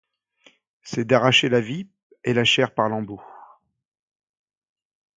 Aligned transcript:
C’est 0.81 1.05
d’arracher 1.05 1.47
la 1.47 1.61
vie 1.61 1.87
et 2.23 2.33
la 2.33 2.43
chair 2.43 2.73
par 2.73 2.89
lambeaux 2.89 3.21